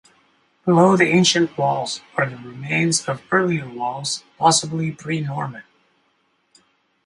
[0.65, 5.61] Below the ancient walls are the remains of earlier walls possibly pre Norman.